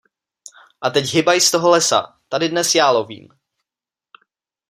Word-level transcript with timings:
A 0.81 0.89
teď 0.89 1.13
hybaj 1.13 1.41
z 1.41 1.51
toho 1.51 1.69
lesa, 1.69 2.17
tady 2.29 2.49
dnes 2.49 2.75
já 2.75 2.91
lovím! 2.91 3.27